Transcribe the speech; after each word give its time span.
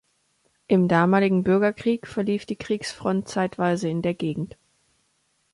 Im 0.67 0.87
damaligen 0.87 1.43
Bürgerkrieg 1.43 2.07
verlief 2.07 2.47
die 2.47 2.55
Kriegsfront 2.55 3.27
zeitweise 3.29 3.87
in 3.87 4.01
der 4.01 4.15
Gegend. 4.15 4.57